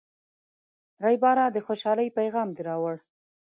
ریبراه، 1.05 1.49
د 1.55 1.57
خوشحالۍ 1.65 2.07
پیغام 2.17 2.49
دې 2.55 2.61
راوړ. 2.69 2.95